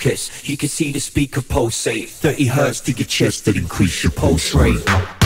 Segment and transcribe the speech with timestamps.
[0.00, 0.48] Focus.
[0.48, 2.08] You can see the speaker pulsate.
[2.08, 5.19] 30 hertz to your chest that increase your pulse rate.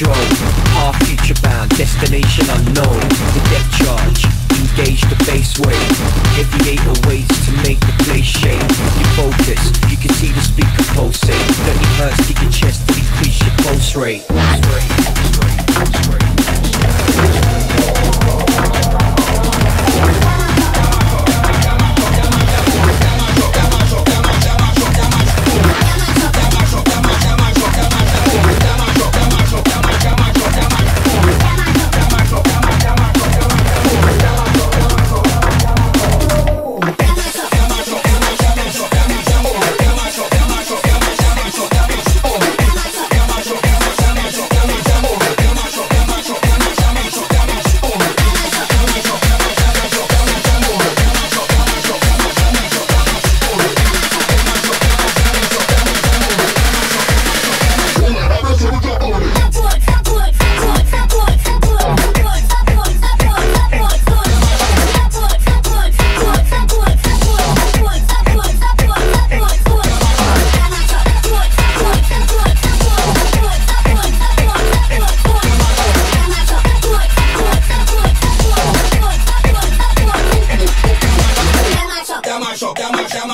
[0.00, 0.16] Drone.
[0.72, 3.00] Half future bound, destination unknown.
[3.36, 4.24] The depth charge,
[4.58, 5.76] engage the bass wave.
[6.32, 8.59] Heavy 808s to make the place shake.